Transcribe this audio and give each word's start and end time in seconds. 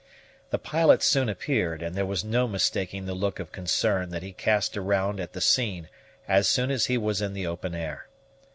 The 0.49 0.57
pilot 0.57 1.03
soon 1.03 1.29
appeared, 1.29 1.83
and 1.83 1.93
there 1.93 2.07
was 2.07 2.23
no 2.25 2.47
mistaking 2.47 3.05
the 3.05 3.13
look 3.13 3.39
of 3.39 3.51
concern 3.51 4.09
that 4.09 4.23
he 4.23 4.31
cast 4.33 4.75
around 4.75 5.19
at 5.19 5.33
the 5.33 5.41
scene 5.41 5.89
as 6.27 6.47
soon 6.47 6.71
as 6.71 6.87
he 6.87 6.97
was 6.97 7.21
in 7.21 7.33
the 7.33 7.45
open 7.45 7.75
air. 7.75 8.07